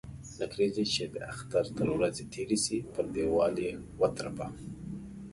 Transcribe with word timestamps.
نکريزي 0.39 0.85
چې 0.93 1.03
د 1.13 1.15
اختر 1.31 1.65
تر 1.77 1.87
ورځي 1.95 2.25
تيري 2.33 2.57
سي، 2.65 2.77
پر 2.93 3.05
ديوال 3.13 3.55
يې 3.65 3.71
و 3.99 4.01
ترپه. 4.17 4.47